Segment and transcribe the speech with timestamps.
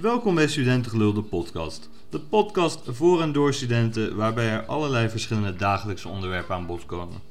[0.00, 1.88] Welkom bij Studentengelul, de podcast.
[2.10, 7.22] De podcast voor en door studenten, waarbij er allerlei verschillende dagelijkse onderwerpen aan bod komen.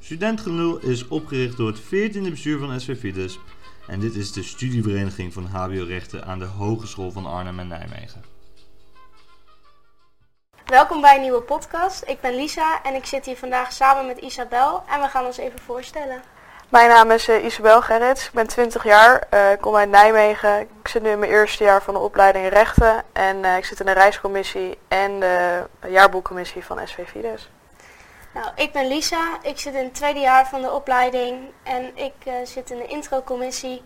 [0.00, 3.38] Studentengelul is opgericht door het 14e bestuur van SV Fides
[3.86, 8.24] en dit is de studievereniging van HBO-rechten aan de Hogeschool van Arnhem en Nijmegen.
[10.64, 12.02] Welkom bij een nieuwe podcast.
[12.06, 15.36] Ik ben Lisa en ik zit hier vandaag samen met Isabel en we gaan ons
[15.36, 16.33] even voorstellen.
[16.74, 20.60] Mijn naam is uh, Isabel Gerrits, ik ben 20 jaar, uh, ik kom uit Nijmegen.
[20.60, 23.80] Ik zit nu in mijn eerste jaar van de opleiding rechten en uh, ik zit
[23.80, 27.50] in de reiscommissie en de jaarboekcommissie van SV Fides.
[28.34, 32.14] Nou, ik ben Lisa, ik zit in het tweede jaar van de opleiding en ik
[32.44, 33.82] zit in de introcommissie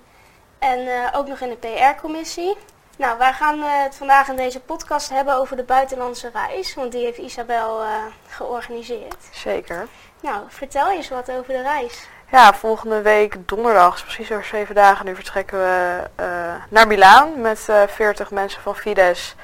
[0.59, 2.57] en ook nog in de PR-commissie.
[2.97, 7.05] Nou, wij gaan het vandaag in deze podcast hebben over de buitenlandse reis, want die
[7.05, 7.81] heeft Isabel
[8.27, 9.29] georganiseerd.
[9.33, 9.89] Zeker.
[10.21, 12.09] Nou, vertel eens wat over de reis.
[12.31, 16.27] Ja, volgende week donderdag, precies over zeven dagen, nu vertrekken we uh,
[16.69, 19.35] naar Milaan met uh, 40 mensen van Fides.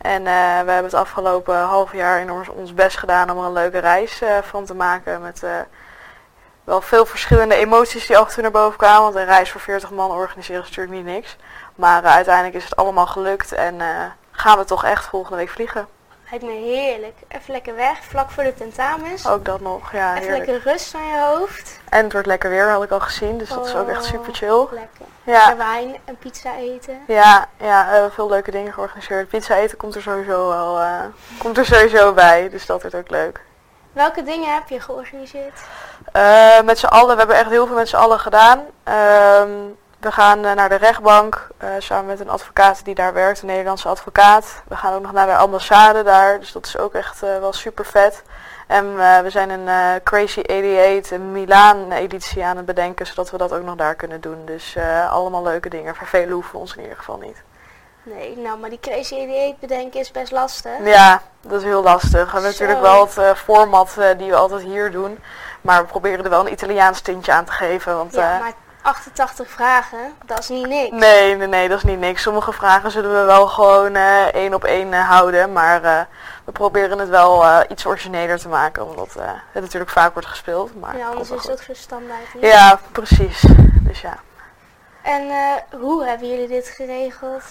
[0.00, 3.52] En uh, we hebben het afgelopen half jaar enorm ons best gedaan om er een
[3.52, 5.22] leuke reis van te maken.
[5.22, 5.42] Met
[6.64, 9.02] wel veel verschillende emoties die af naar boven kwamen.
[9.02, 11.36] Want een reis voor 40 man organiseren is natuurlijk niet niks.
[11.74, 13.80] Maar uiteindelijk is het allemaal gelukt en
[14.30, 15.93] gaan we toch echt volgende week vliegen.
[16.30, 17.16] Lijkt me heerlijk.
[17.28, 19.26] Even lekker weg, vlak voor de tentamens.
[19.26, 20.16] Ook dat nog, ja.
[20.16, 21.80] Even lekker rust aan je hoofd.
[21.88, 23.38] En het wordt lekker weer, had ik al gezien.
[23.38, 24.66] Dus dat is ook echt super chill.
[24.70, 25.04] Lekker.
[25.22, 25.50] Ja.
[25.50, 27.00] En wijn en pizza eten.
[27.06, 29.28] Ja, ja uh, veel leuke dingen georganiseerd.
[29.28, 31.00] Pizza eten komt er sowieso wel uh,
[31.38, 32.48] komt er sowieso bij.
[32.50, 33.40] Dus dat wordt ook leuk.
[33.92, 35.60] Welke dingen heb je georganiseerd?
[36.16, 38.58] Uh, met z'n allen, we hebben echt heel veel met z'n allen gedaan.
[38.58, 43.40] Um, we gaan uh, naar de rechtbank uh, samen met een advocaat die daar werkt,
[43.40, 44.62] een Nederlandse advocaat.
[44.68, 47.52] We gaan ook nog naar de ambassade daar, dus dat is ook echt uh, wel
[47.52, 48.22] super vet.
[48.66, 53.52] En we zijn een Crazy 88 een Milaan editie aan het bedenken, zodat we dat
[53.52, 54.44] ook nog daar kunnen doen.
[54.44, 54.76] Dus
[55.10, 55.94] allemaal leuke dingen.
[55.94, 57.42] Vervelen hoeven ons in ieder geval niet.
[58.02, 60.72] Nee, nou, maar die Crazy 88 bedenken is best lastig.
[60.84, 62.10] Ja, dat is heel lastig.
[62.10, 65.18] We hebben natuurlijk wel het format die we altijd hier doen.
[65.60, 67.96] Maar we proberen er wel een Italiaans tintje aan te geven.
[67.96, 68.52] Want, ja, maar
[68.84, 70.90] 88 vragen, dat is niet niks.
[70.90, 72.22] Nee, nee, nee, dat is niet niks.
[72.22, 75.52] Sommige vragen zullen we wel gewoon uh, één op één uh, houden.
[75.52, 76.00] Maar uh,
[76.44, 78.88] we proberen het wel iets origineler te maken.
[78.88, 79.16] Omdat
[79.52, 80.80] het natuurlijk vaak wordt gespeeld.
[80.80, 82.34] Maar ja, anders is het ook zo standaard.
[82.34, 82.42] Niet?
[82.42, 83.44] Ja, precies.
[83.80, 84.16] Dus ja.
[85.02, 85.22] En
[85.80, 87.44] hoe hebben jullie dit geregeld?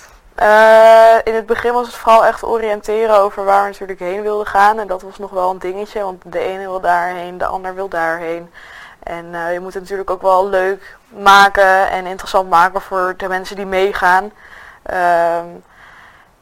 [1.24, 4.80] in het begin was het vooral echt oriënteren over waar we natuurlijk heen wilden gaan.
[4.80, 6.04] En dat was nog wel een dingetje.
[6.04, 8.50] Want de ene wil daarheen, de ander wil daarheen.
[9.04, 13.28] En uh, je moet het natuurlijk ook wel leuk maken en interessant maken voor de
[13.28, 14.24] mensen die meegaan.
[15.44, 15.64] Um,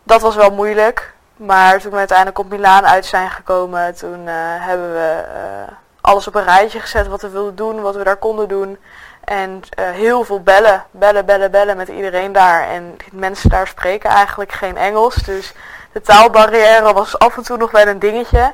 [0.04, 1.14] dat was wel moeilijk.
[1.36, 6.28] Maar toen we uiteindelijk op Milaan uit zijn gekomen, toen uh, hebben we uh, alles
[6.28, 8.78] op een rijtje gezet wat we wilden doen, wat we daar konden doen.
[9.24, 12.70] En heel veel bellen, bellen, bellen, bellen met iedereen daar.
[12.70, 15.16] En mensen daar spreken eigenlijk geen Engels.
[15.16, 15.54] Dus
[15.92, 18.54] de taalbarrière was af en toe nog wel een dingetje.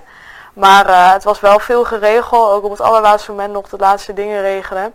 [0.58, 4.14] Maar uh, het was wel veel geregeld, ook op het allerlaatste moment nog de laatste
[4.14, 4.94] dingen regelen.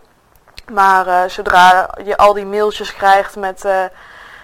[0.73, 3.85] Maar uh, zodra je al die mailtjes krijgt met uh,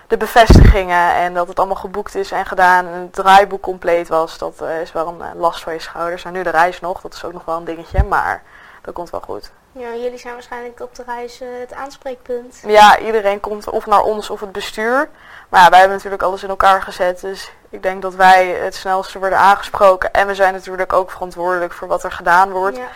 [0.06, 4.38] de bevestigingen en dat het allemaal geboekt is en gedaan en het draaiboek compleet was,
[4.38, 6.24] dat is wel een last van je schouders.
[6.24, 8.42] En nu de reis nog, dat is ook nog wel een dingetje, maar
[8.82, 9.50] dat komt wel goed.
[9.72, 12.62] Ja, jullie zijn waarschijnlijk op de reis het aanspreekpunt.
[12.66, 15.08] Ja, iedereen komt of naar ons of het bestuur.
[15.48, 18.74] Maar ja, wij hebben natuurlijk alles in elkaar gezet, dus ik denk dat wij het
[18.74, 20.12] snelste worden aangesproken.
[20.12, 22.76] En we zijn natuurlijk ook verantwoordelijk voor wat er gedaan wordt.
[22.76, 22.86] Ja.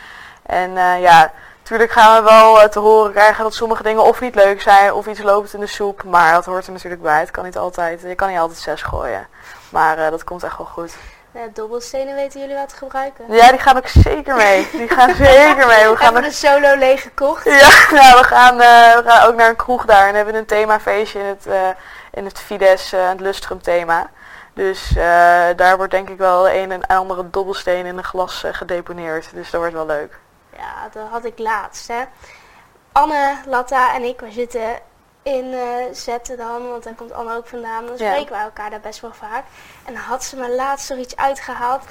[0.42, 4.20] En uh, ja, natuurlijk gaan we wel uh, te horen krijgen dat sommige dingen of
[4.20, 6.04] niet leuk zijn of iets loopt in de soep.
[6.04, 7.20] Maar dat hoort er natuurlijk bij.
[7.20, 9.26] Het kan niet altijd, je kan niet altijd zes gooien.
[9.68, 10.96] Maar dat komt echt wel goed.
[11.34, 13.24] Ja, dobbelstenen weten jullie wat te gebruiken?
[13.34, 14.68] Ja, die gaan ook zeker mee.
[14.72, 15.88] Die gaan zeker mee.
[15.88, 17.44] We gaan hebben een solo leeg gekocht?
[17.44, 17.70] Ja,
[18.00, 21.26] nou, we, gaan, we gaan ook naar een kroeg daar en hebben een themafeestje in
[21.26, 21.46] het,
[22.10, 24.10] in het Fides, het Lustrum thema.
[24.54, 25.04] Dus uh,
[25.56, 29.30] daar wordt denk ik wel een en andere dobbelsteen in een glas uh, gedeponeerd.
[29.34, 30.18] Dus dat wordt wel leuk.
[30.56, 31.88] Ja, dat had ik laatst.
[31.88, 32.02] Hè.
[32.92, 34.80] Anne, Latta en ik, we zitten
[35.22, 35.62] in uh,
[35.92, 37.86] Zetten dan, want daar komt Anne ook vandaan.
[37.86, 38.30] Dan spreken ja.
[38.30, 39.44] wij elkaar daar best wel vaak.
[39.84, 41.82] En dan had ze me laatst er iets uitgehaald.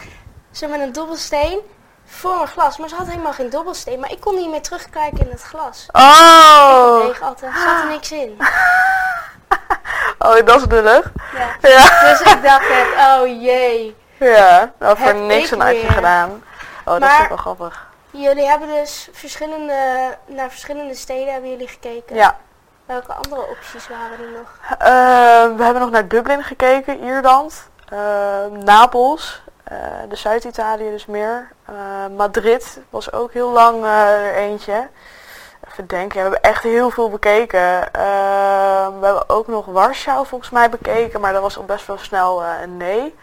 [0.51, 1.59] Ze met een dobbelsteen
[2.05, 2.77] voor een glas.
[2.77, 3.99] Maar ze had helemaal geen dobbelsteen.
[3.99, 5.87] Maar ik kon niet meer terugkijken in het glas.
[5.91, 7.05] Oh!
[7.09, 8.37] Ik altijd, er zat er niks in.
[10.19, 11.11] Oh, dat is lullig.
[11.33, 11.69] Ja.
[11.69, 12.09] ja.
[12.09, 13.95] Dus ik dacht echt, oh jee.
[14.17, 16.43] Ja, nou voor niks een uitje gedaan.
[16.85, 17.87] Oh, dat is ook wel grappig.
[18.11, 19.73] Jullie hebben dus verschillende,
[20.25, 22.15] naar verschillende steden hebben jullie gekeken.
[22.15, 22.37] Ja.
[22.91, 24.59] Welke andere opties waren er nog?
[24.71, 27.99] Uh, we hebben nog naar Dublin gekeken, Ierland, uh,
[28.63, 29.41] Napels,
[29.71, 29.77] uh,
[30.09, 31.51] de Zuid-Italië dus meer.
[32.15, 34.87] Madrid was ook heel lang er eentje.
[35.69, 37.93] Even denken, we hebben echt heel veel bekeken.
[37.93, 41.97] Ehm, we hebben ook nog Warschau volgens mij bekeken, maar dat was al best wel
[41.97, 43.15] snel eh, een nee.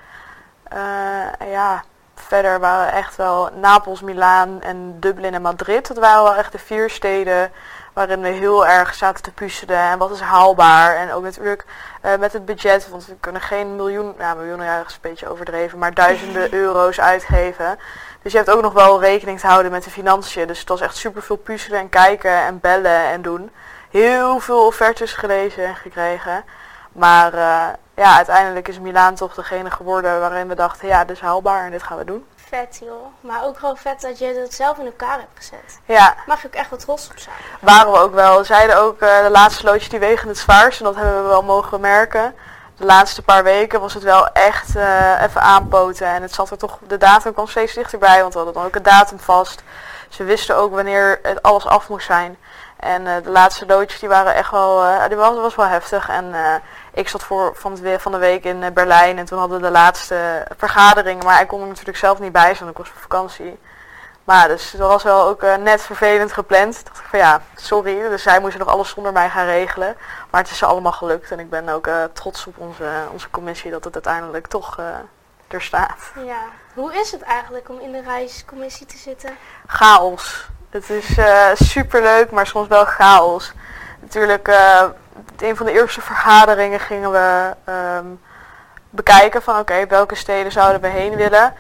[1.51, 1.85] Ja,
[2.15, 5.89] verder waren echt wel Napels, Milaan en Dublin en Madrid.
[5.89, 7.53] Dat waren wel echt de vier steden
[7.93, 10.97] waarin we heel erg zaten te puzzelen en wat is haalbaar.
[10.97, 11.65] En ook natuurlijk
[12.05, 15.29] uh, met het budget, want we kunnen geen miljoen, ja miljoenen ja, is een beetje
[15.29, 17.79] overdreven, maar duizenden euro's uitgeven.
[18.23, 20.47] Dus je hebt ook nog wel rekening te houden met de financiën.
[20.47, 23.51] Dus het was echt super veel puzzelen en kijken en bellen en doen.
[23.91, 26.45] Heel veel offertes gelezen en gekregen.
[26.93, 31.23] Maar uh, ja, uiteindelijk is Milaan toch degene geworden waarin we dachten, ja, dit is
[31.23, 32.27] haalbaar en dit gaan we doen.
[32.49, 33.07] Vet joh.
[33.21, 35.81] Maar ook gewoon vet dat je het zelf in elkaar hebt gezet.
[35.85, 36.15] Ja.
[36.27, 37.37] Mag je ook echt wel trots op zijn.
[37.61, 38.39] Waren we ook wel.
[38.39, 40.79] We zeiden ook, uh, de laatste loodjes die wegen het zwaarst.
[40.79, 42.35] En dat hebben we wel mogen merken.
[42.77, 46.07] De laatste paar weken was het wel echt uh, even aanpoten.
[46.07, 48.21] En het zat er toch, de datum kwam steeds dichterbij.
[48.21, 49.63] Want we hadden dan ook een datum vast.
[50.09, 52.39] Ze wisten ook wanneer het alles af moest zijn.
[52.77, 56.09] En uh, de laatste loodjes die waren echt wel, uh, die was, was wel heftig.
[56.09, 56.35] En
[56.93, 59.73] ik zat voor van, het, van de week in Berlijn en toen hadden we de
[59.73, 61.23] laatste vergadering.
[61.23, 63.59] Maar ik kon er natuurlijk zelf niet bij zijn, ik was op vakantie.
[64.25, 66.75] Maar dus dat was wel ook net vervelend gepland.
[66.75, 68.09] Toen dacht ik van ja, sorry.
[68.09, 69.97] Dus zij moesten nog alles zonder mij gaan regelen.
[70.31, 71.31] Maar het is allemaal gelukt.
[71.31, 74.79] En ik ben ook trots op onze, onze commissie dat het uiteindelijk toch
[75.49, 76.13] er staat.
[76.25, 76.43] Ja,
[76.75, 79.37] hoe is het eigenlijk om in de reiscommissie te zitten?
[79.67, 80.49] Chaos.
[80.71, 83.53] Het is uh, super leuk, maar soms wel chaos.
[84.01, 84.49] Natuurlijk,
[85.43, 87.55] een van de eerste vergaderingen gingen we
[87.99, 88.21] um,
[88.91, 91.55] bekijken van oké, welke steden zouden we heen willen.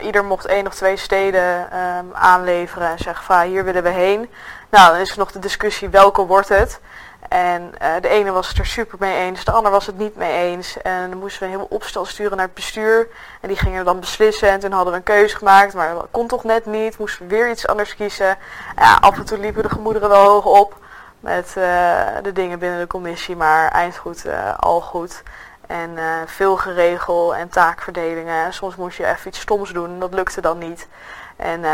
[0.00, 4.30] Ieder mocht één of twee steden um, aanleveren en zeggen van hier willen we heen.
[4.70, 6.80] Nou, dan is er nog de discussie welke wordt het.
[7.28, 10.16] En uh, de ene was het er super mee eens, de ander was het niet
[10.16, 10.82] mee eens.
[10.82, 13.08] En dan moesten we een heel opstel sturen naar het bestuur.
[13.40, 14.48] En die gingen dan beslissen.
[14.48, 16.98] En toen hadden we een keuze gemaakt, maar dat kon toch net niet.
[16.98, 18.38] Moesten we weer iets anders kiezen.
[18.76, 20.76] Ja, af en toe liepen de gemoederen wel hoog op
[21.20, 23.36] met uh, de dingen binnen de commissie.
[23.36, 25.22] Maar eindgoed, uh, al goed.
[25.66, 28.52] En uh, veel geregel en taakverdelingen.
[28.52, 30.88] Soms moest je even iets stoms doen, dat lukte dan niet.
[31.36, 31.64] En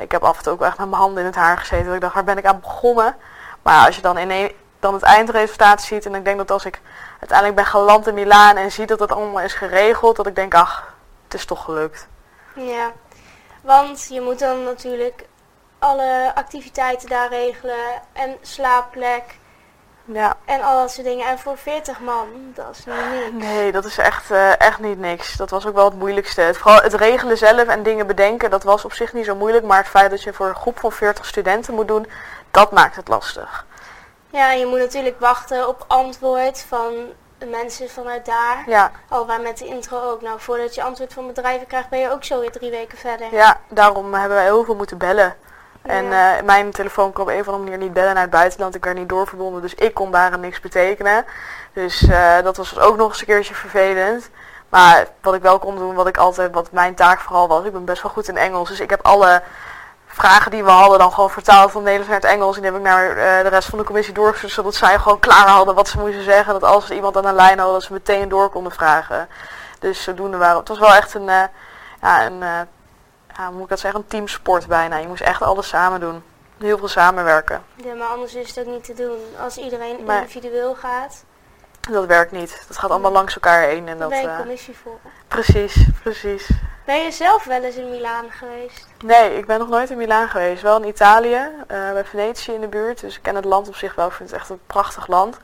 [0.00, 1.86] ik heb af en toe ook echt met mijn handen in het haar gezeten.
[1.86, 3.16] Dat ik dacht, waar ben ik aan begonnen?
[3.62, 4.52] Maar als je dan in
[4.82, 6.06] dan het eindresultaat ziet.
[6.06, 6.80] En ik denk dat als ik
[7.18, 10.54] uiteindelijk ben geland in Milaan en zie dat het allemaal is geregeld, dat ik denk,
[10.54, 10.94] ach,
[11.24, 12.06] het is toch gelukt.
[12.54, 12.92] Ja,
[13.60, 15.26] want je moet dan natuurlijk
[15.82, 19.22] alle activiteiten daar regelen en slaapplek.
[20.04, 20.36] Ja.
[20.44, 21.26] En al dat soort dingen.
[21.26, 23.44] En voor 40 man, dat is niet niks.
[23.44, 25.36] Nee, dat is echt, uh, echt niet niks.
[25.36, 26.40] Dat was ook wel het moeilijkste.
[26.40, 29.64] Het, vooral het regelen zelf en dingen bedenken, dat was op zich niet zo moeilijk.
[29.64, 32.06] Maar het feit dat je voor een groep van 40 studenten moet doen,
[32.50, 33.66] dat maakt het lastig.
[34.30, 36.94] Ja, je moet natuurlijk wachten op antwoord van
[37.38, 38.64] de mensen vanuit daar.
[38.66, 38.90] Ja.
[39.08, 40.22] Al waar met de intro ook.
[40.22, 43.34] Nou, voordat je antwoord van bedrijven krijgt, ben je ook zo weer drie weken verder.
[43.34, 45.36] Ja, daarom hebben wij heel veel moeten bellen.
[45.82, 46.36] En ja.
[46.36, 48.74] uh, mijn telefoon kon op een of andere manier niet bellen naar het buitenland.
[48.74, 51.24] Ik werd niet doorverbonden, dus ik kon daar niks betekenen.
[51.72, 54.30] Dus uh, dat was ook nog eens een keertje vervelend.
[54.68, 57.72] Maar wat ik wel kon doen, wat ik altijd, wat mijn taak vooral was, ik
[57.72, 58.68] ben best wel goed in Engels.
[58.68, 59.42] Dus ik heb alle
[60.06, 62.56] vragen die we hadden dan gewoon vertaald van Nederlands naar het Engels.
[62.56, 65.18] En die heb ik naar uh, de rest van de commissie doorgestuurd, zodat zij gewoon
[65.18, 66.52] klaar hadden wat ze moesten zeggen.
[66.52, 69.28] Dat als er iemand aan de lijn hadden, dat ze meteen door konden vragen.
[69.78, 71.24] Dus zodoende waren het was wel echt een,
[72.00, 72.42] ja, een
[73.36, 74.96] ja, moet ik dat zeggen, een teamsport bijna.
[74.96, 76.22] Je moest echt alles samen doen.
[76.58, 77.62] Heel veel samenwerken.
[77.74, 79.18] Ja, maar anders is het ook niet te doen.
[79.40, 81.24] Als iedereen maar, individueel gaat.
[81.90, 82.64] Dat werkt niet.
[82.68, 83.18] Dat gaat allemaal nee.
[83.18, 83.88] langs elkaar heen.
[83.88, 84.98] En dat, ben je commissie voor.
[85.28, 86.50] Precies, precies.
[86.84, 88.86] Ben je zelf wel eens in Milaan geweest?
[89.04, 90.62] Nee, ik ben nog nooit in Milaan geweest.
[90.62, 93.00] Wel in Italië, uh, bij Venetië in de buurt.
[93.00, 94.06] Dus ik ken het land op zich wel.
[94.06, 95.36] Ik vind het echt een prachtig land.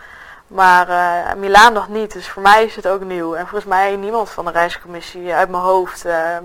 [0.47, 2.13] Maar uh, Milaan nog niet.
[2.13, 3.35] Dus voor mij is het ook nieuw.
[3.35, 6.37] En volgens mij niemand van de reiscommissie uit mijn hoofd, uh,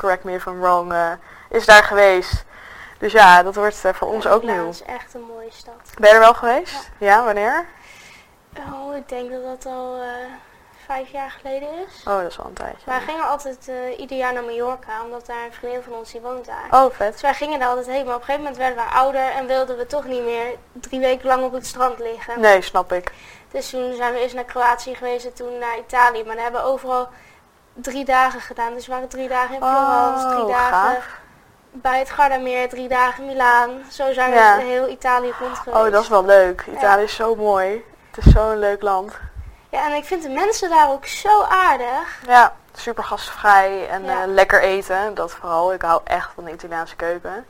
[0.00, 0.94] correct me if I'm wrong,
[1.50, 2.44] is daar geweest.
[2.98, 4.68] Dus ja, dat wordt voor ons ook nieuw.
[4.68, 5.92] is echt een mooie stad.
[5.98, 6.90] Ben je er wel geweest?
[6.98, 7.66] Ja, ja wanneer?
[8.72, 10.00] Oh, ik denk dat dat al
[10.90, 12.04] vijf jaar geleden is.
[12.06, 12.84] Oh, dat is wel een tijdje.
[12.84, 16.20] Wij gingen altijd uh, ieder jaar naar Mallorca, omdat daar een vriendin van ons die
[16.20, 16.66] woont daar.
[16.70, 17.12] Oh, vet.
[17.12, 19.46] Dus wij gingen daar altijd heen, maar op een gegeven moment werden we ouder en
[19.46, 22.40] wilden we toch niet meer drie weken lang op het strand liggen.
[22.40, 23.12] Nee, snap ik.
[23.50, 26.62] Dus toen zijn we eerst naar Kroatië geweest en toen naar Italië, maar we hebben
[26.62, 27.08] overal
[27.74, 28.74] drie dagen gedaan.
[28.74, 31.08] Dus we waren drie dagen in Florence, oh, drie dagen gaaf.
[31.72, 33.70] bij het Gardameer, drie dagen Milaan.
[33.90, 34.56] Zo zijn we Ja.
[34.56, 35.84] heel Italië rond geweest.
[35.86, 36.64] Oh, dat is wel leuk.
[36.76, 37.84] Italië is zo mooi.
[38.10, 39.12] Het is zo'n leuk land.
[39.68, 42.20] Ja, en ik vind de mensen daar ook zo aardig.
[42.26, 44.22] Ja, super gastvrij en Ja.
[44.22, 45.14] eh, lekker eten.
[45.14, 45.72] Dat vooral.
[45.72, 47.46] Ik hou echt van de Italiaanse keuken.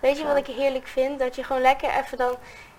[0.00, 1.18] Weet je wat ik heerlijk vind?
[1.18, 2.36] Dat je gewoon lekker even dan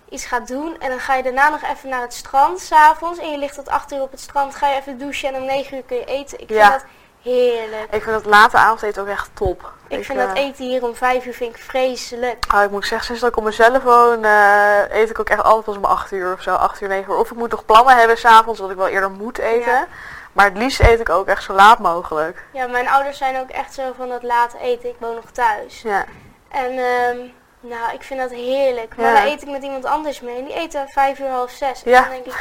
[0.09, 0.79] iets gaat doen.
[0.79, 3.19] En dan ga je daarna nog even naar het strand s'avonds.
[3.19, 4.55] En je ligt tot 8 uur op het strand.
[4.55, 6.39] Ga je even douchen en om 9 uur kun je eten.
[6.39, 6.69] Ik Ja.
[6.69, 6.89] vind dat
[7.23, 7.87] Heerlijk.
[7.93, 9.73] Ik vind het late avondeten ook echt top.
[9.87, 12.45] Ik, vind dat eh, eten hier om vijf uur vind ik vreselijk.
[12.47, 15.43] Ah, ik moet zeggen, sinds dat ik op mezelf woon, eh, eet ik ook echt
[15.43, 17.19] altijd pas om 8 uur of zo, 8 uur, 9 uur.
[17.19, 19.71] Of ik moet nog plannen hebben s'avonds, dat ik wel eerder moet eten.
[19.71, 19.87] Ja.
[20.33, 22.43] Maar het liefst eet ik ook echt zo laat mogelijk.
[22.53, 24.89] Ja, mijn ouders zijn ook echt zo van dat late eten.
[24.89, 25.81] Ik woon nog thuis.
[25.81, 26.05] Ja.
[26.49, 27.17] En ehm,
[27.63, 28.95] nou, ik vind dat heerlijk.
[28.95, 29.13] Maar Ja.
[29.13, 30.37] dan eet ik met iemand anders mee.
[30.37, 31.83] En die eten vijf uur, half zes.
[31.83, 32.01] En Ja.
[32.01, 32.35] dan denk ik.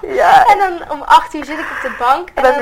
[0.00, 0.44] Ja.
[0.46, 2.28] En dan om acht uur zit ik op de bank.
[2.34, 2.60] En En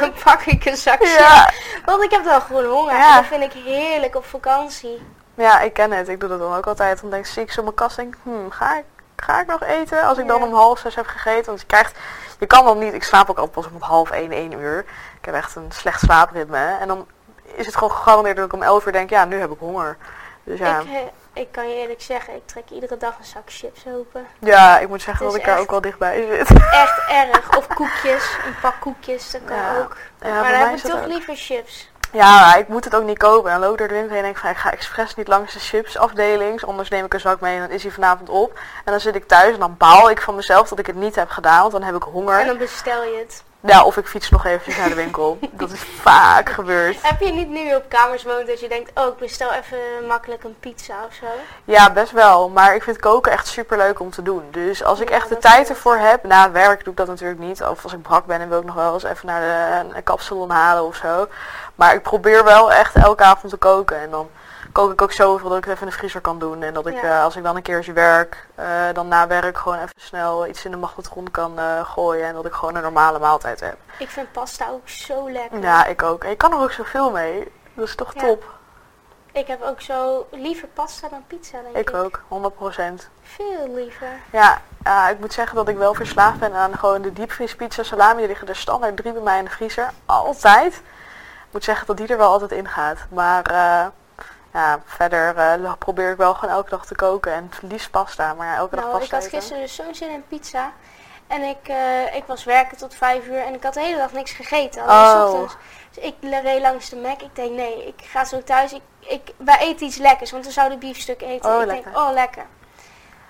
[0.00, 1.16] dan pak ik een zak chips.
[1.18, 1.50] Ja.
[1.84, 2.94] Want ik heb dan gewoon honger.
[2.94, 3.08] Ja.
[3.10, 5.06] En dat vind ik heerlijk op vakantie.
[5.34, 6.08] ja, ik ken het.
[6.08, 7.00] Ik doe dat dan ook altijd.
[7.00, 8.84] Dan denk ik, zie ik zo mijn kast denk hmm, ga ik,
[9.16, 10.02] ga ik nog eten?
[10.02, 11.46] Als ik dan om half zes heb gegeten.
[11.46, 11.98] Want je krijgt,
[12.38, 14.78] je kan dan niet, ik slaap ook altijd pas om half één, één uur.
[15.18, 16.76] Ik heb echt een slecht slaapritme.
[16.80, 17.06] En dan
[17.44, 19.96] is het gewoon gegarandeerd dat ik om elf uur denk, ja, nu heb ik honger.
[20.48, 20.86] Dus ja, Ik,
[21.32, 24.26] ik kan je eerlijk zeggen, ik trek iedere dag een zak chips open.
[24.38, 26.50] ja ik moet zeggen dat ik daar ook wel dichtbij zit.
[26.70, 27.56] Echt erg.
[27.56, 28.36] Of koekjes.
[28.46, 29.78] Een pak koekjes, dat kan Ja.
[29.78, 29.96] ook.
[30.22, 31.06] Ja, maar dan heb ik toch ook.
[31.06, 31.90] liever chips.
[32.12, 33.50] Ja, maar ik moet het ook niet kopen.
[33.52, 35.14] En dan loop ik door de winkel heen en denk ik van, ik ga expres
[35.14, 36.64] niet langs de chipsafdeling.
[36.64, 38.52] Anders neem ik een zak mee en dan is hij vanavond op.
[38.84, 41.14] En dan zit ik thuis en dan baal ik van mezelf dat ik het niet
[41.14, 41.60] heb gedaan.
[41.60, 42.40] Want dan heb ik honger.
[42.40, 43.42] En dan bestel je het.
[43.60, 45.38] Ja, of ik fiets nog eventjes naar de winkel.
[45.52, 46.96] dat is vaak gebeurd.
[47.02, 50.44] Heb je niet nu op kamers woont dat je denkt, oh ik bestel even makkelijk
[50.44, 51.26] een pizza of zo?
[51.64, 52.48] Ja, best wel.
[52.48, 54.42] Maar ik vind koken echt super leuk om te doen.
[54.50, 57.40] Dus als ik Ja, echt de tijd ervoor heb, na werk doe ik dat natuurlijk
[57.40, 57.62] niet.
[57.62, 60.02] Of als ik brak ben, dan wil ik nog wel eens even naar de een
[60.02, 61.28] kapsalon halen of zo.
[61.74, 64.00] Maar ik probeer wel echt elke avond te koken.
[64.00, 64.28] En dan
[64.72, 66.62] kook ik ook zoveel dat ik het even in de vriezer kan doen.
[66.62, 67.02] En dat ik, Ja.
[67.18, 70.64] eh, als ik dan een keertje werk, eh, dan na werk gewoon even snel iets
[70.64, 72.26] in de magnetron kan eh, gooien.
[72.26, 73.76] En dat ik gewoon een normale maaltijd heb.
[73.98, 75.60] Ik vind pasta ook zo lekker.
[75.60, 76.24] Ja, ik ook.
[76.24, 77.52] En je kan er ook zoveel mee.
[77.74, 78.20] Dat is toch Ja.
[78.20, 78.44] top.
[79.32, 81.88] Ik heb ook zo liever pasta dan pizza denk ik.
[81.88, 83.08] Ik ook, 100%.
[83.22, 84.08] Veel liever.
[84.32, 84.60] Ja,
[85.10, 88.18] ik moet zeggen dat ik wel verslaafd ben aan gewoon de diepvriespizza salami.
[88.18, 89.90] Die liggen er standaard drie bij mij in de vriezer.
[90.06, 90.74] Altijd.
[90.74, 92.98] Ik moet zeggen dat die er wel altijd in gaat.
[93.10, 93.42] Maar
[94.58, 97.32] ja, verder eh, probeer ik wel gewoon elke dag te koken.
[97.32, 98.34] En het liefst pasta.
[98.34, 99.38] Maar ja, elke dag Nou, ik pasta had eten.
[99.38, 100.72] gisteren dus zo'n zin in pizza.
[101.26, 104.12] En ik, eh, ik was werken tot vijf uur en ik had de hele dag
[104.12, 104.82] niks gegeten.
[104.82, 105.32] Alleen Oh.
[105.32, 105.56] ochtends.
[105.94, 107.20] Dus ik reed langs de Mac.
[107.22, 108.72] Ik denk, nee, ik ga zo thuis.
[108.72, 111.50] Ik, ik, wij eten iets lekkers, want we zouden biefstuk eten.
[111.54, 111.84] Oh, ik lekker.
[111.92, 112.46] denk, oh, lekker.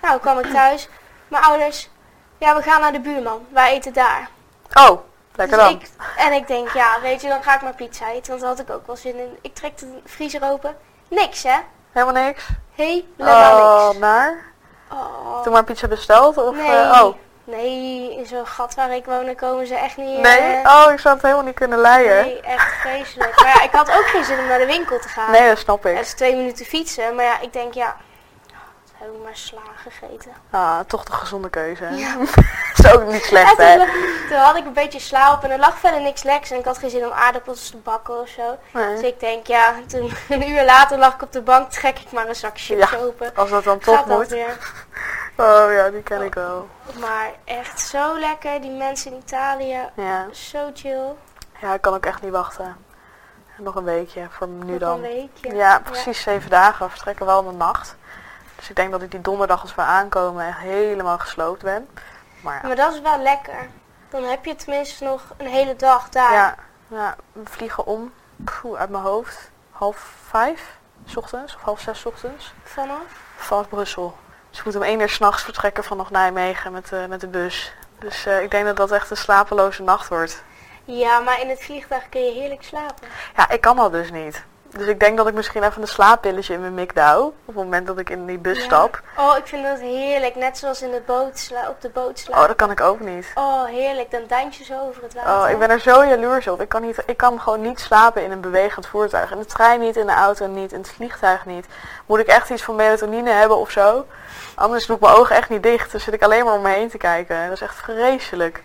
[0.01, 0.89] Nou, kwam ik thuis.
[1.27, 1.89] Mijn ouders,
[2.37, 3.45] ja, we gaan naar de buurman.
[3.49, 4.29] Wij eten daar.
[4.73, 4.99] Oh,
[5.35, 5.75] lekker Dus dan.
[5.75, 8.29] ik, en ik denk, ja, weet je, dan ga ik maar pizza eten.
[8.29, 9.37] Want daar had ik ook wel zin in.
[9.41, 10.75] Ik trek de vriezer open.
[11.09, 11.57] Niks, hè?
[11.91, 12.45] Helemaal niks?
[12.75, 13.97] Helemaal Oh, niks.
[13.99, 14.43] naar?
[14.91, 15.41] Oh.
[15.43, 16.37] Toen maar pizza besteld?
[16.37, 16.67] Of, Nee.
[16.75, 20.19] eh, oh, Nee, in zo'n gat waar ik woon, komen ze echt niet...
[20.19, 20.39] nee?
[20.39, 22.23] eh, Oh, ik zou het helemaal niet kunnen leiden.
[22.25, 23.41] Nee, echt vreselijk.
[23.41, 25.31] Maar ja, ik had ook geen zin om naar de winkel te gaan.
[25.31, 25.99] Nee, dat snap Het ik.
[25.99, 27.95] is twee minuten fietsen, maar ja, ik denk, ja,
[28.99, 30.31] heb ik maar sla gegeten.
[30.49, 31.83] Ah, toch de gezonde keuze.
[31.95, 32.15] Ja.
[32.77, 33.77] is ook niet slecht, hè?
[33.77, 33.87] toen,
[34.29, 36.65] toen had ik een beetje sla op en er lag verder niks lekkers en ik
[36.65, 38.57] had geen zin om aardappels te bakken of zo.
[38.73, 42.11] Dus ik denk, ja, toen een uur later lag ik op de bank, trek ik
[42.11, 42.97] maar een zak chips Ja.
[42.97, 43.31] open.
[43.35, 44.35] Als dat dan toch dat moet.
[45.35, 46.67] Oh ja, die ken ik wel.
[46.99, 50.25] Maar echt zo lekker, die mensen in Italië, Ja.
[50.31, 51.13] zo chill.
[51.61, 52.75] ja, ik kan ook echt niet wachten.
[53.57, 54.93] Nog een weekje voor nu Nog dan.
[54.93, 55.55] een weekje.
[55.55, 56.85] Ja, precies zeven dagen.
[56.85, 57.95] We vertrekken wel in de nacht.
[58.59, 61.89] Dus ik denk dat ik die donderdag als we aankomen echt helemaal gesloopt ben.
[62.41, 63.67] Maar ja, Maar dat is wel lekker.
[64.09, 66.33] Dan heb je tenminste nog een hele dag daar.
[66.33, 66.55] ja,
[66.87, 71.99] ja we vliegen om Poeh, uit mijn hoofd half vijf, s ochtends of half zes
[71.99, 73.01] 's ochtends, Vanaf?
[73.37, 74.17] vanaf Brussel.
[74.49, 77.73] Dus ik moet om één uur s'nachts vertrekken vanaf Nijmegen met, de met de bus.
[77.99, 80.43] Dus eh, ik denk dat dat echt een slapeloze nacht wordt.
[80.85, 83.07] Ja, maar in het vliegtuig kun je heerlijk slapen.
[83.35, 84.43] Ja, ik kan dat dus niet.
[84.77, 87.21] Dus ik denk dat ik misschien even een slaappilletje in mijn mik douw.
[87.25, 88.63] Op het moment dat ik in die bus Ja.
[88.63, 89.01] stap.
[89.17, 90.35] Oh, ik vind dat heerlijk.
[90.35, 92.47] Net zoals in de boot sla op de boot Oh, slapen.
[92.47, 93.31] dat kan ik ook niet.
[93.35, 94.11] Oh, heerlijk.
[94.11, 95.31] Dan duint je zo over het water.
[95.43, 96.61] Oh, ik ben er zo jaloers op.
[96.61, 99.31] Ik kan, niet, ik kan gewoon niet slapen in een bewegend voertuig.
[99.31, 101.65] In de trein niet, in de auto niet, in het vliegtuig niet.
[102.05, 104.05] Moet ik echt iets van melatonine hebben of zo?
[104.55, 105.91] Anders doe ik mijn ogen echt niet dicht.
[105.91, 107.43] Dan zit ik alleen maar om me heen te kijken.
[107.43, 108.63] Dat is echt vreselijk.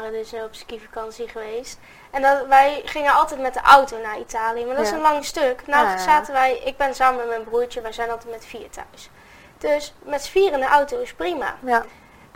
[0.00, 1.78] Nou, waren dus op skivakantie geweest.
[2.10, 4.64] En dat, wij gingen altijd met de auto naar Italië.
[4.64, 5.66] Maar dat is een lang stuk.
[5.66, 5.98] Nou, Ja, ja.
[5.98, 6.58] zaten wij...
[6.64, 7.80] Ik ben samen met mijn broertje.
[7.80, 9.10] Wij zijn altijd met vier thuis.
[9.58, 11.54] Dus met z'n vier in de auto is prima.
[11.64, 11.84] Ja.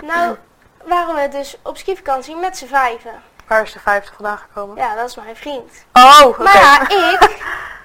[0.02, 0.36] Nou,
[0.84, 3.22] waren we dus op skivakantie met z'n vijven.
[3.46, 4.76] Waar is de 50 vandaan gekomen?
[4.76, 5.84] Ja, dat is mijn vriend.
[5.92, 6.42] Oh, oké.
[6.42, 7.42] Maar ik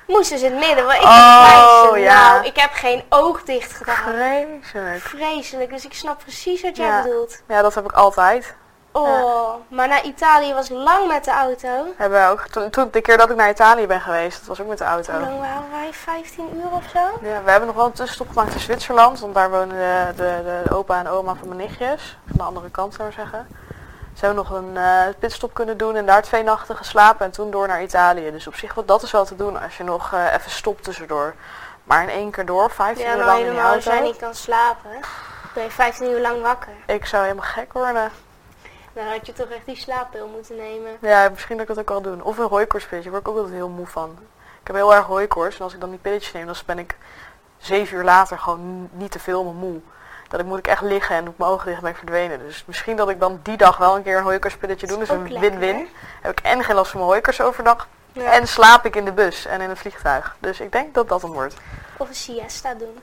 [0.08, 0.86] moest dus in het midden.
[0.86, 2.00] Want ik Oh, kleinste.
[2.00, 2.32] ja.
[2.32, 3.96] Nou, ik heb geen oog dicht gedaan.
[3.96, 5.02] Vreselijk.
[5.02, 5.70] Vreselijk.
[5.70, 7.02] Dus ik snap precies wat jij Ja.
[7.02, 7.42] bedoelt.
[7.48, 8.56] Ja, dat heb ik altijd.
[9.02, 11.86] Oh, maar naar Italië was lang met de auto.
[11.98, 12.48] Hebben we ook.
[12.48, 14.84] Toen, toen, de keer dat ik naar Italië ben geweest, dat was ook met de
[14.84, 15.14] auto.
[15.14, 15.94] Hoe lang waren wij?
[15.94, 17.00] 15 uur of zo?
[17.00, 20.62] Ja, we hebben nog wel een tussenstop gemaakt in Zwitserland, want daar wonen de, de,
[20.64, 22.18] de opa en oma van mijn nichtjes.
[22.28, 23.48] Van de andere kant zou ik zeggen.
[24.20, 27.52] Ze hebben nog een uh, pitstop kunnen doen en daar twee nachten geslapen en toen
[27.52, 28.32] door naar Italië.
[28.32, 30.84] Dus op zich, wat dat is wel te doen als je nog uh, even stopt
[30.84, 31.34] tussendoor.
[31.84, 33.76] Maar in één keer door, 15 ja, uur lang in de auto.
[33.76, 34.90] als jij niet kan slapen,
[35.54, 36.72] ben je 15 uur lang wakker.
[36.86, 38.12] Ik zou helemaal gek worden.
[38.94, 40.98] Dan had je toch echt die slaappil moeten nemen.
[41.02, 42.24] Ja, misschien dat ik dat ook al doen.
[42.24, 44.18] Of een hooikoortspilletje, daar word ik ook altijd heel moe van.
[44.62, 46.96] Ik heb heel erg hooikoorts en als ik dan die pilletjes neem, dan ben ik
[47.58, 49.80] zeven uur later gewoon niet te veel moe.
[50.28, 52.40] Dat ik moet ik echt liggen en ik mijn ogen dicht ben ik verdwenen.
[52.40, 54.98] Dus misschien dat ik dan die dag wel een keer een hooikoortspilletje doe.
[54.98, 55.88] Dus een win-win.
[56.22, 57.88] Heb ik en geen last van mijn hooikoorts overdag.
[58.14, 60.36] En slaap ik in de bus en in het vliegtuig.
[60.40, 61.56] Dus ik denk dat dat hem wordt.
[61.98, 63.00] Of een siesta doen.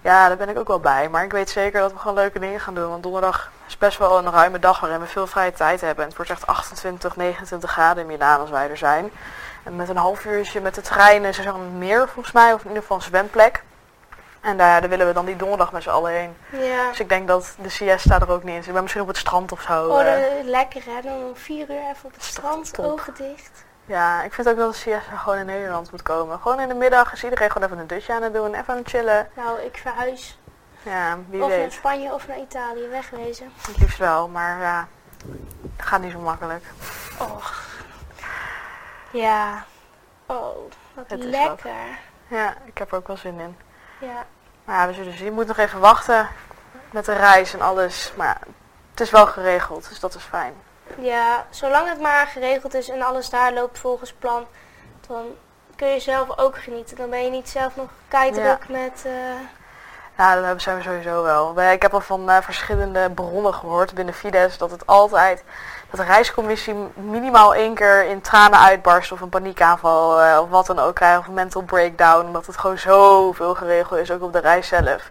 [0.00, 1.08] Ja, daar ben ik ook wel bij.
[1.08, 2.88] Maar ik weet zeker dat we gewoon leuke dingen gaan doen.
[2.88, 6.02] Want donderdag is best wel een ruime dag waarin we veel vrije tijd hebben.
[6.02, 9.10] En het wordt echt 28, 29 graden in Milaan als wij er zijn.
[9.64, 12.52] En met een half uurtje met de trein is er meer volgens mij.
[12.52, 13.62] Of in ieder geval een zwemplek.
[14.40, 16.36] En daar, daar willen we dan die donderdag met z'n allen heen.
[16.50, 16.88] Ja.
[16.88, 18.72] Dus ik denk dat de siesta er ook niet in zit.
[18.72, 19.88] Maar misschien op het strand of zo.
[19.88, 20.14] Oh, uh.
[20.44, 21.00] lekker hè.
[21.02, 23.66] Dan om vier uur even op het strand, ogen dicht.
[23.88, 26.38] Ja, ik vind ook dat de siesta gewoon in Nederland moet komen.
[26.38, 28.54] Gewoon in de middag is iedereen gewoon even een dutje aan het doen.
[28.54, 29.28] Even aan het chillen.
[29.34, 30.38] Nou, ik verhuis.
[30.82, 31.60] Ja, wie of weet.
[31.60, 33.52] naar Spanje of naar Italië, wegwezen.
[33.66, 34.88] Het liefst wel, maar ja,
[35.76, 36.64] gaat niet zo makkelijk.
[37.18, 37.46] Oh.
[39.10, 39.64] Ja.
[40.26, 40.56] Oh,
[40.94, 41.70] wat Het lekker.
[42.26, 43.56] Ja, ik heb er ook wel zin in.
[44.00, 44.26] Ja.
[44.64, 45.24] Maar ja, we zullen zien.
[45.24, 46.28] Je moet nog even wachten
[46.90, 48.12] met de reis en alles.
[48.16, 48.38] Maar ja,
[48.90, 50.54] het is wel geregeld, dus dat is fijn.
[50.98, 54.46] Ja, zolang het maar geregeld is en alles daar loopt volgens plan,
[55.06, 55.24] dan
[55.76, 56.96] kun je zelf ook genieten.
[56.96, 58.78] Dan ben je niet zelf nog keidruk ja.
[58.80, 59.02] met...
[59.06, 59.12] Uh...
[60.16, 61.60] Ja, dat zijn we sowieso wel.
[61.62, 65.44] Ik heb al van uh, verschillende bronnen gehoord binnen Fides dat het altijd,
[65.90, 70.66] dat de reiscommissie minimaal één keer in tranen uitbarst of een paniekaanval uh, of wat
[70.66, 72.26] dan ook krijgt of een mental breakdown.
[72.26, 75.10] Omdat het gewoon zoveel geregeld is, ook op de reis zelf.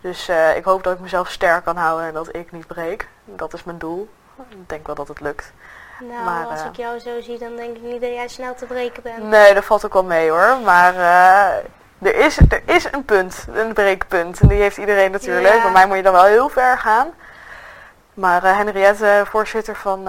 [0.00, 3.08] Dus ik hoop dat ik mezelf sterk kan houden en dat ik niet breek.
[3.24, 4.08] Dat is mijn doel.
[4.48, 5.52] Ik denk wel dat het lukt.
[6.00, 8.54] Nou, maar, als uh, ik jou zo zie, dan denk ik niet dat jij snel
[8.54, 9.22] te breken bent.
[9.22, 10.58] Nee, dat valt ook wel mee hoor.
[10.64, 14.40] Maar uh, er, is, er is een punt, een breekpunt.
[14.40, 15.54] En die heeft iedereen natuurlijk.
[15.54, 15.62] Ja.
[15.62, 17.10] Bij mij moet je dan wel heel ver gaan.
[18.14, 20.08] Maar uh, Henriette, voorzitter van,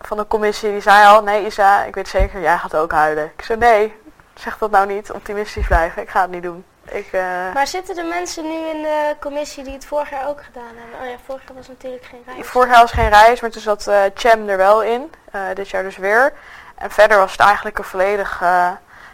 [0.00, 1.22] van de commissie, die zei al...
[1.22, 3.32] Nee Isa, ik weet zeker, jij gaat ook huilen.
[3.36, 3.96] Ik zei nee,
[4.34, 5.12] zeg dat nou niet.
[5.12, 6.02] Optimistisch blijven.
[6.02, 6.64] Ik ga het niet doen.
[6.92, 7.52] Ik, uh...
[7.54, 11.00] Maar zitten de mensen nu in de commissie die het vorig jaar ook gedaan hebben?
[11.00, 12.46] Oh ja, vorig jaar was natuurlijk geen reis.
[12.46, 15.12] Vorig jaar was geen reis, maar toen zat uh, Chem er wel in.
[15.34, 16.32] Uh, dit jaar dus weer.
[16.74, 18.42] En verder was het eigenlijk een volledig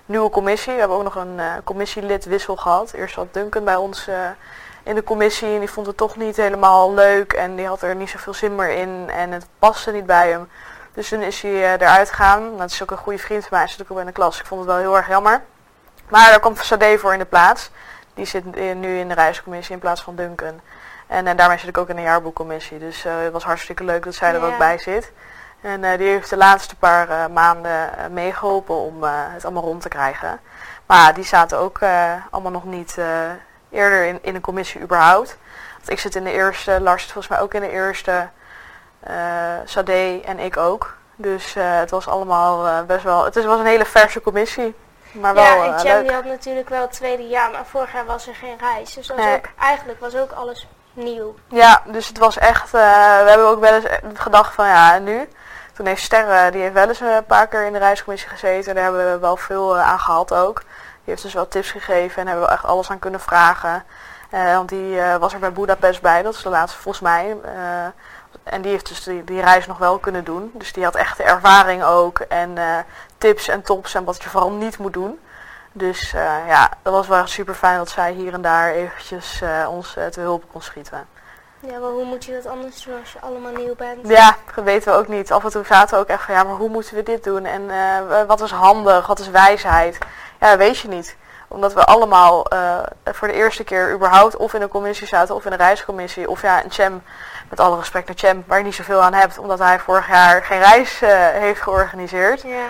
[0.07, 0.73] nieuwe commissie.
[0.73, 2.93] We hebben ook nog een commissielid wissel gehad.
[2.93, 4.09] Eerst zat Duncan bij ons
[4.83, 7.33] in de commissie en die vond het toch niet helemaal leuk.
[7.33, 10.49] En die had er niet zoveel zin meer in en het paste niet bij hem.
[10.95, 12.57] Dus toen is hij eruit gegaan.
[12.57, 14.41] Dat is ook een goede vriend van mij, hij zit ook in de klas.
[14.41, 15.43] Ik vond het wel heel erg jammer.
[16.09, 17.71] Maar daar komt Sade voor in de plaats.
[18.14, 20.61] Die zit nu in de reiscommissie in plaats van Duncan.
[21.07, 22.79] En, en daarmee zit ik ook in de jaarboekcommissie.
[22.79, 24.47] Dus uh, het was hartstikke leuk dat zij er ja.
[24.47, 25.12] ook bij zit.
[25.61, 29.88] En uh, die heeft de laatste paar uh, maanden meegeholpen om het allemaal rond te
[29.88, 30.40] krijgen.
[30.87, 31.79] Maar die zaten ook
[32.31, 32.99] allemaal nog niet
[33.71, 35.37] eerder in, in een commissie überhaupt.
[35.77, 38.29] Want ik zit in de eerste, Lars zit volgens mij ook in de eerste,
[39.64, 40.97] Sade en ik ook.
[41.16, 44.75] Dus het was allemaal best wel, het was een hele verse commissie.
[45.20, 47.92] Maar wel, ja, en uh, Jam die had natuurlijk wel het tweede jaar, maar vorig
[47.92, 48.94] jaar was er geen reis.
[48.94, 49.37] Dus dat was nee.
[49.37, 51.35] ook, eigenlijk was ook alles nieuw.
[51.48, 52.81] Ja, dus het was echt, uh,
[53.22, 55.29] we hebben ook wel eens gedacht van ja, en nu?
[55.72, 58.74] Toen heeft Sterre, die heeft wel eens een paar keer in de reiscommissie gezeten.
[58.74, 60.59] Daar hebben we wel veel aan gehad ook.
[60.61, 63.85] Die heeft dus wel tips gegeven en hebben we echt alles aan kunnen vragen.
[64.31, 67.37] want die was er bij Budapest bij, dat is de laatste volgens mij.
[68.46, 70.50] En die heeft dus die, die, reis nog wel kunnen doen.
[70.54, 72.18] Dus die had echt de ervaring ook.
[72.18, 72.54] En
[73.18, 75.18] tips en tops en wat je vooral niet moet doen.
[75.72, 79.68] Dus uh, ja, dat was wel super fijn dat zij hier en daar eventjes uh,
[79.70, 81.06] ons te hulp kon schieten.
[81.61, 84.09] Ja, maar hoe moet je dat anders doen als je allemaal nieuw bent?
[84.09, 85.32] Ja, dat weten we ook niet.
[85.32, 87.44] Af en toe zaten we ook echt van, ja, maar hoe moeten we dit doen?
[87.44, 87.66] En
[88.26, 89.06] wat is handig?
[89.06, 89.98] Wat is wijsheid?
[90.40, 91.16] Ja, dat weet je niet.
[91.48, 92.46] Omdat we allemaal
[93.04, 96.30] voor de eerste keer überhaupt of in een commissie zaten of in een reiscommissie.
[96.30, 97.02] Of ja, een Cem,
[97.48, 99.38] met alle respect naar Cem, waar je niet zoveel aan hebt.
[99.38, 101.00] Omdat hij vorig jaar geen reis
[101.32, 102.42] heeft georganiseerd.
[102.42, 102.66] Ja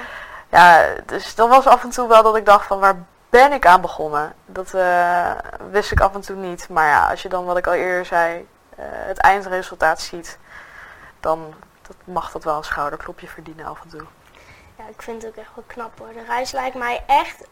[0.51, 3.67] ja, dus dat was af en toe wel dat ik dacht van waar ben ik
[3.67, 4.35] aan begonnen?
[4.47, 5.31] Dat uh,
[5.71, 6.69] wist ik af en toe niet.
[6.69, 8.49] Maar ja, als je dan wat ik al eerder zei,
[8.81, 10.39] het eindresultaat ziet,
[11.21, 14.05] dan dat mag dat wel een schouderklopje verdienen af en toe.
[14.79, 16.13] Ja, ik vind het ook echt wel knap hoor.
[16.13, 17.45] De reis lijkt mij echt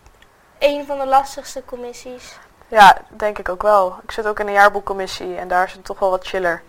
[0.59, 2.39] een van de lastigste commissies.
[2.69, 3.97] Ja, denk ik ook wel.
[4.03, 6.63] Ik zit ook in een jaarboekcommissie en daar is het toch wel wat chiller.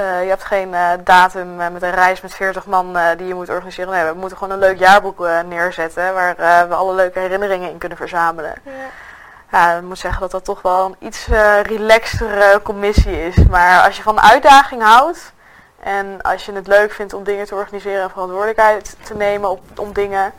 [0.00, 3.34] Uh, je hebt geen uh, datum uh, met een reis met 40 man die je
[3.34, 3.92] moet organiseren.
[3.92, 7.98] Nee, we moeten gewoon een leuk jaarboek neerzetten waar we alle leuke herinneringen in kunnen
[7.98, 8.54] verzamelen.
[8.64, 8.72] Ja.
[9.50, 11.26] Ja, ik moet zeggen dat dat toch wel een iets
[11.62, 13.36] relaxtere commissie is.
[13.48, 15.32] Maar als je van uitdaging houdt
[15.80, 19.60] En als je het leuk vindt om dingen te organiseren en verantwoordelijkheid te nemen op,
[19.76, 20.32] om dingen,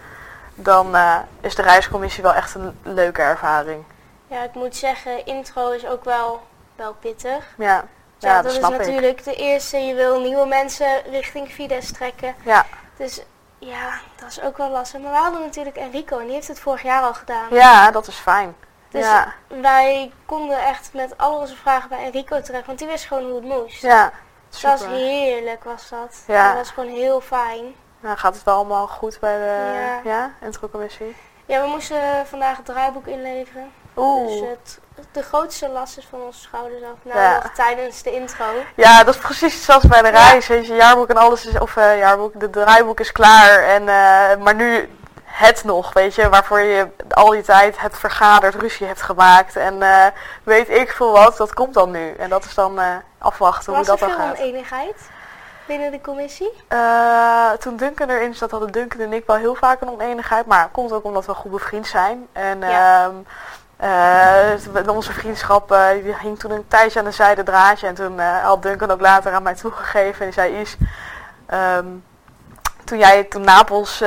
[0.65, 3.83] dan uh, is de reiscommissie wel echt een leuke ervaring.
[4.27, 6.41] Ja, ik moet zeggen, intro is ook wel,
[6.75, 7.45] wel pittig.
[7.57, 7.85] Ja, ja,
[8.17, 9.77] ja dat, dat is natuurlijk de eerste.
[9.77, 12.35] Je wil nieuwe mensen richting Fides trekken.
[12.43, 12.65] Ja.
[12.97, 13.21] Dus
[13.59, 15.01] ja, dat is ook wel lastig.
[15.01, 17.47] Maar we hadden natuurlijk Enrico en die heeft het vorig jaar al gedaan.
[17.49, 18.55] Ja, dat is fijn.
[18.89, 19.33] Dus ja.
[19.47, 23.35] wij konden echt met al onze vragen bij Enrico terecht, want die wist gewoon hoe
[23.35, 23.81] het moest.
[23.81, 24.11] Ja,
[24.49, 24.69] super.
[24.69, 26.23] Dat was heerlijk, was dat.
[26.27, 26.47] Ja.
[26.47, 27.75] Dat was gewoon heel fijn.
[28.01, 30.11] Nou, gaat het wel allemaal goed bij de ja.
[30.11, 31.15] Ja, intro-commissie?
[31.45, 33.71] Ja, we moesten vandaag het draaiboek inleveren.
[33.97, 34.27] Oeh.
[34.27, 34.79] Dus het,
[35.11, 36.97] de grootste last is van onze schouders af.
[37.01, 37.33] Nou, ja.
[37.33, 38.45] nog tijdens de intro.
[38.75, 40.47] Ja, dat is precies zoals bij de reis.
[40.47, 43.63] Weet je, jaarboek en alles is, of uh, jaarboek, de draaiboek is klaar.
[43.63, 44.89] En, uh, maar nu
[45.23, 49.55] het nog, weet je, waarvoor je al die tijd hebt vergaderd, ruzie hebt gemaakt.
[49.55, 50.05] En uh,
[50.43, 52.13] weet ik veel wat, dat komt dan nu.
[52.13, 52.79] En dat is dan
[53.17, 54.17] afwachten Was hoe dat dan gaat.
[54.17, 54.95] Was er veel oneenigheid
[55.71, 56.51] binnen de commissie?
[57.59, 60.45] toen Duncan erin zat, hadden Duncan en ik wel heel vaak een oneenigheid.
[60.45, 62.27] Maar komt ook omdat we goed bevriend zijn.
[62.31, 62.59] En...
[62.59, 63.05] Ja.
[63.05, 63.25] Um,
[63.83, 67.87] uh, onze vriendschap uh, die hing toen een tijdje aan de zijde draadje.
[67.87, 70.19] En toen had Duncan ook later aan mij toegegeven.
[70.19, 70.77] En die zei, Is,
[71.53, 72.03] um,
[72.91, 74.03] toen jij toen Napels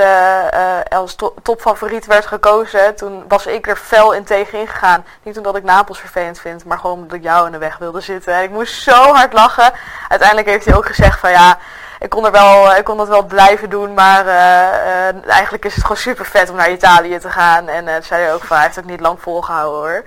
[0.88, 5.04] als to topfavoriet werd gekozen, toen was ik er fel in tegen ingegaan.
[5.22, 8.00] Niet omdat ik Napels vervelend vind, maar gewoon omdat ik jou in de weg wilde
[8.00, 8.34] zitten.
[8.34, 9.72] En ik moest zo hard lachen.
[10.08, 11.58] Uiteindelijk heeft hij ook gezegd van ja,
[11.98, 15.82] ik kon, er wel, ik kon dat wel blijven doen, maar uh, eigenlijk is het
[15.82, 17.68] gewoon super vet om naar Italië te gaan.
[17.68, 20.04] En uh, zei hij ook van, hij heeft ook niet lang volgehouden hoor.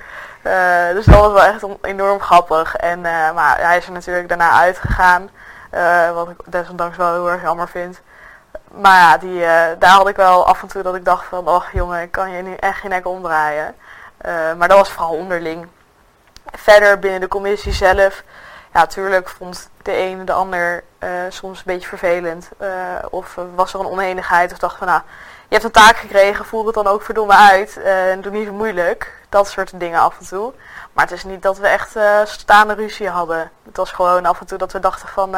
[0.94, 2.76] dus dat was wel echt enorm grappig.
[2.76, 3.02] En,
[3.34, 5.30] maar hij is er natuurlijk daarna uitgegaan,
[6.13, 8.02] wat ik desondanks wel heel erg jammer vind.
[8.71, 9.39] Maar ja, die,
[9.80, 12.32] daar had ik wel af en toe dat ik dacht van, oh jongen, ik kan
[12.32, 13.75] je nu echt geen nek omdraaien.
[14.58, 15.67] maar dat was vooral onderling.
[16.51, 18.23] Verder binnen de commissie zelf
[18.77, 22.49] ja, natuurlijk vond de een de ander uh, soms een beetje vervelend.
[23.10, 25.01] Of was er een oneenigheid of dacht van nou,
[25.47, 27.77] je hebt een taak gekregen, voer het dan ook verdomme uit.
[27.84, 29.13] En doe niet zo moeilijk.
[29.30, 30.53] Dat soort dingen af en toe.
[30.93, 33.51] Maar het is niet dat we echt staande ruzie hadden.
[33.65, 35.36] Het was gewoon af en toe dat we dachten van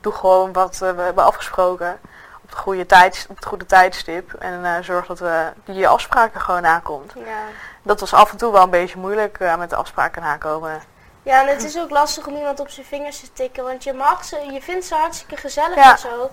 [0.00, 1.98] doe gewoon wat we hebben afgesproken.
[2.46, 4.32] Op het goede, tijd, op het goede tijdstip.
[4.32, 7.12] En zorg dat we die afspraken gewoon aankomt.
[7.14, 7.38] Ja.
[7.82, 10.82] Dat was af en toe wel een beetje moeilijk met de afspraken nakomen.
[11.22, 13.92] Ja, en het is ook lastig om iemand op zijn vingers te tikken, want je
[13.92, 15.92] mag ze, je vindt ze hartstikke gezellig ja.
[15.92, 16.30] en zo.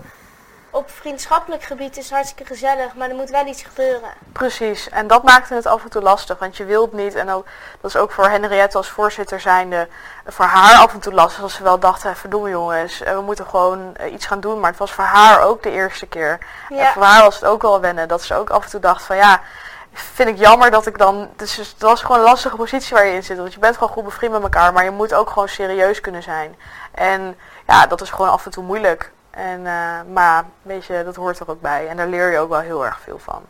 [0.74, 4.10] Op vriendschappelijk gebied is het hartstikke gezellig, maar er moet wel iets gebeuren.
[4.32, 7.46] Precies, en dat maakte het af en toe lastig, want je wilt niet, en ook,
[7.80, 9.88] dat is ook voor Henriette als voorzitter zijnde,
[10.26, 13.96] voor haar af en toe lastig, als ze wel dacht, verdomme jongens, we moeten gewoon
[14.12, 16.38] iets gaan doen, maar het was voor haar ook de eerste keer.
[16.68, 16.78] Ja.
[16.78, 19.02] En voor haar was het ook wel wennen, dat ze ook af en toe dacht
[19.02, 19.40] van ja,
[19.92, 21.30] vind ik jammer dat ik dan...
[21.36, 23.38] Dus het was gewoon een lastige positie waar je in zit.
[23.38, 24.72] Want je bent gewoon goed bevriend met elkaar.
[24.72, 26.56] Maar je moet ook gewoon serieus kunnen zijn.
[26.94, 29.12] En ja, dat is gewoon af en toe moeilijk.
[29.34, 31.88] En, uh, maar weet je, dat hoort er ook bij.
[31.88, 33.42] En daar leer je ook wel heel erg veel van.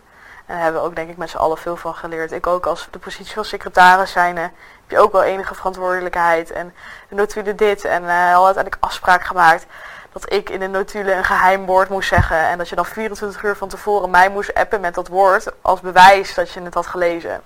[0.47, 2.33] En daar hebben we ook denk ik met z'n allen veel van geleerd.
[2.33, 4.53] Ik ook als de positie van secretaris zijn, heb
[4.89, 6.51] je ook wel enige verantwoordelijkheid.
[6.51, 6.75] En
[7.09, 9.67] de notulen dit en uh, al uiteindelijk afspraak gemaakt
[10.13, 12.39] dat ik in de notulen een geheim woord moest zeggen.
[12.39, 15.81] En dat je dan 24 uur van tevoren mij moest appen met dat woord als
[15.81, 17.41] bewijs dat je het had gelezen.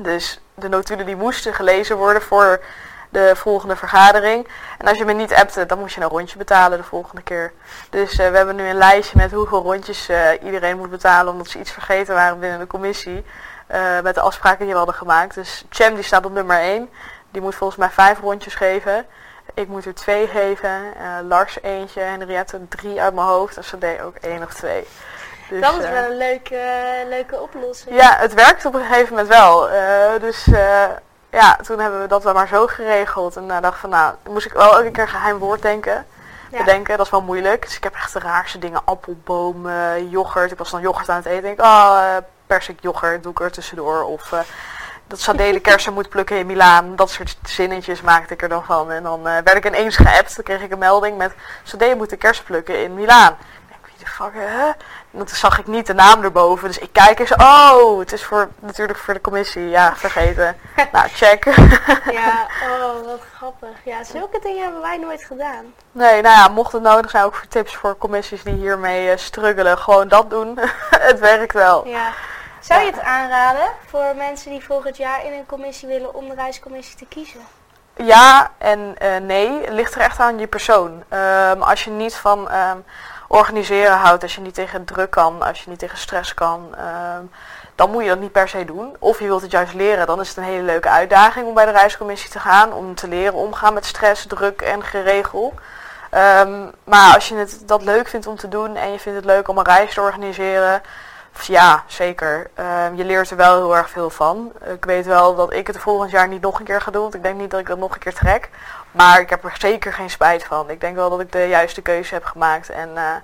[0.00, 2.60] Dus de notulen die moesten gelezen worden voor
[3.08, 4.48] de volgende vergadering.
[4.78, 7.52] En als je me niet appte, dan moest je een rondje betalen de volgende keer.
[7.90, 11.48] Dus uh, we hebben nu een lijstje met hoeveel rondjes uh, iedereen moet betalen omdat
[11.48, 13.24] ze iets vergeten waren binnen de commissie.
[13.74, 15.34] Uh, met de afspraken die we hadden gemaakt.
[15.34, 16.90] Dus Cem die staat op nummer 1.
[17.30, 19.06] Die moet volgens mij vijf rondjes geven.
[19.54, 20.70] Ik moet er twee geven.
[20.70, 22.00] Uh, Lars eentje.
[22.00, 23.56] Henriette drie uit mijn hoofd.
[23.56, 24.86] En ze deed ook één of twee.
[25.48, 26.60] Dus, dat is wel een leuke,
[27.08, 27.94] leuke oplossing.
[27.94, 29.72] Ja, het werkt op een gegeven moment wel.
[29.72, 30.84] Uh, dus uh,
[31.30, 33.36] ja, toen hebben we dat wel maar zo geregeld.
[33.36, 36.06] En uh, dacht van nou, moest ik wel elke keer een geheim woord denken.
[36.50, 36.58] Ja.
[36.58, 37.62] Bedenken, dat is wel moeilijk.
[37.62, 38.80] Dus ik heb echt de raarste dingen.
[38.84, 39.68] Appelboom,
[40.08, 40.52] yoghurt.
[40.52, 41.50] Ik was dan yoghurt aan het eten.
[41.50, 44.02] Ik denk, oh, persik yoghurt doe ik er tussendoor.
[44.02, 44.32] Of
[45.08, 46.96] dat Sadele kersen moet plukken in Milaan.
[46.96, 48.90] Dat soort zinnetjes maakte ik er dan van.
[48.90, 50.34] En dan uh, werd ik ineens geappt.
[50.34, 53.32] Dan kreeg ik een melding met Sadele moet de kersen plukken in Milaan.
[53.32, 54.70] Ik denk, wie de fuck, hè?
[55.10, 56.68] Toen zag ik niet de naam erboven.
[56.68, 59.68] Dus ik kijk eens, oh, het is voor, natuurlijk voor de commissie.
[59.68, 60.56] Ja, vergeten.
[60.92, 61.44] nou, check.
[62.20, 63.68] ja, oh, wat grappig.
[63.84, 65.74] Ja, zulke dingen hebben wij nooit gedaan.
[65.92, 69.16] Nee, nou ja, mocht het nodig zijn, ook voor tips voor commissies die hiermee uh,
[69.16, 69.78] struggelen.
[69.78, 70.58] Gewoon dat doen.
[71.08, 71.86] het werkt wel.
[71.86, 72.12] Ja.
[72.60, 76.34] Zou je het aanraden voor mensen die volgend jaar in een commissie willen om de
[76.34, 77.40] reiscommissie te kiezen?
[77.94, 79.60] Ja en uh, nee.
[79.60, 81.02] Het ligt er echt aan je persoon.
[81.12, 82.84] Um, als je niet van um,
[83.28, 86.74] organiseren houdt, als je niet tegen druk kan, als je niet tegen stress kan,
[87.18, 87.30] um,
[87.74, 88.96] dan moet je dat niet per se doen.
[88.98, 91.64] Of je wilt het juist leren, dan is het een hele leuke uitdaging om bij
[91.64, 92.72] de reiscommissie te gaan.
[92.72, 95.54] Om te leren omgaan met stress, druk en geregel.
[96.10, 99.26] Ehm, maar als je het, dat leuk vindt om te doen en je vindt het
[99.26, 100.82] leuk om een reis te organiseren,
[101.46, 102.50] ja, zeker.
[102.54, 104.52] Ehm, je leert er wel heel erg veel van.
[104.74, 107.14] Ik weet wel dat ik het volgend jaar niet nog een keer ga doen, want
[107.14, 108.50] ik denk niet dat ik dat nog een keer trek.
[108.90, 110.70] Maar ik heb er zeker geen spijt van.
[110.70, 113.14] Ik denk wel dat ik de juiste keuze heb gemaakt en uh,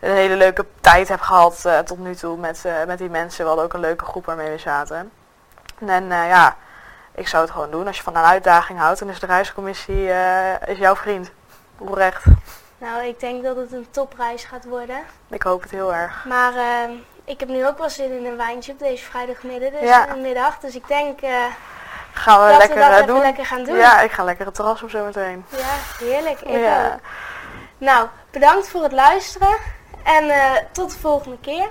[0.00, 3.40] een hele leuke tijd heb gehad uh, tot nu toe met, uh, met die mensen.
[3.42, 5.10] We hadden ook een leuke groep waarmee we zaten.
[5.86, 6.56] En ja,
[7.14, 7.86] ik zou het gewoon doen.
[7.86, 10.08] Als je van een uitdaging houdt, dan is de reiscommissie
[10.66, 11.30] is jouw vriend.
[11.78, 12.24] Oprecht.
[12.78, 14.96] Nou, ik denk dat het een topreis gaat worden.
[15.28, 16.24] Ik hoop het heel erg.
[16.24, 16.52] Maar
[17.24, 19.70] ik heb nu ook wel zin in een wijntje op deze vrijdagmiddag.
[19.70, 20.14] Dus ja.
[20.14, 20.58] middag.
[20.58, 21.18] Dus ik denk
[22.18, 23.20] gaan we lekker, we uh, doen.
[23.20, 23.76] lekker gaan doen.
[23.76, 25.44] Ja, ik ga lekker het terras op zo meteen.
[25.48, 26.40] Ja, heerlijk.
[26.40, 26.92] Ik ja.
[26.92, 27.00] Ook.
[27.78, 29.56] Nou, bedankt voor het luisteren.
[30.04, 31.68] En uh, tot de volgende keer.